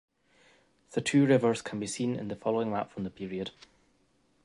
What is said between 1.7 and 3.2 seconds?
be seen in the following map from the